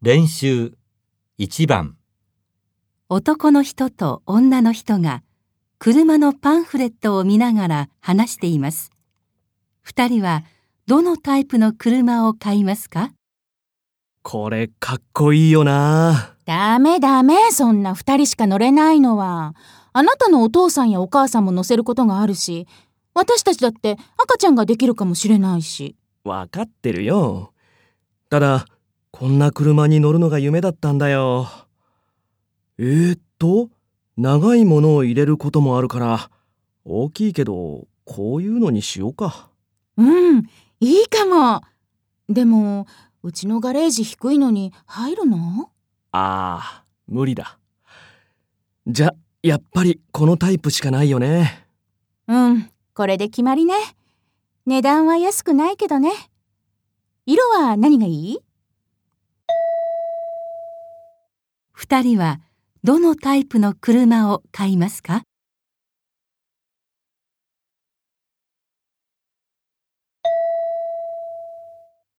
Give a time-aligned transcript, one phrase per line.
[0.00, 0.74] 練習
[1.40, 1.96] 1番
[3.08, 5.24] 男の人と女の人が
[5.80, 8.92] 車のパンフレットを見ながら話しています。
[9.82, 10.44] 二人は
[10.86, 13.10] どのタイプの車を買いますか？
[14.22, 16.36] これかっこいいよな。
[16.44, 19.56] ダメダメ、そんな二人しか乗れないのは。
[19.92, 22.68] あなたのお父さんやお母さんも乗せることがあるし、
[23.14, 25.96] 私たちだって赤ちゃんができるかもしれないし。
[26.22, 27.52] わかってるよ。
[28.30, 28.64] ただ、
[29.10, 31.48] こんな車に乗るのが夢だったんだよ。
[32.78, 33.70] えー、っと、
[34.16, 36.30] 長いものを入れることもあるから、
[36.84, 39.50] 大きいけど、こういうのにしようか。
[39.96, 40.44] うん、
[40.80, 41.62] いいかも。
[42.28, 42.86] でも、
[43.22, 45.70] うちのガレージ低いのに入るの？
[46.12, 47.58] ああ、無理だ。
[48.86, 51.66] じゃ、やっぱりこのタイプしかないよね。
[52.28, 53.74] うん、これで決まりね。
[54.66, 56.12] 値段は安くないけどね。
[57.26, 58.38] 色は何がいい？
[61.80, 62.40] 二人は
[62.82, 65.22] どのタイプの車を買いますか？